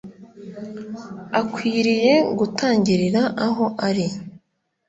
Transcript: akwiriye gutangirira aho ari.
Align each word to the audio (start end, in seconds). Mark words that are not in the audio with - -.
akwiriye 1.39 2.13
gutangirira 2.37 3.21
aho 3.47 3.65
ari. 3.87 4.07